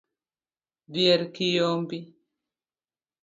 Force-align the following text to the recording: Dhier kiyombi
Dhier 0.93 1.21
kiyombi 1.33 1.99